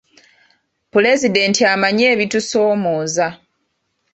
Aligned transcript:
Pulezidenti 0.91 1.61
amanyi 1.73 2.03
ebitusoomooza. 2.13 3.27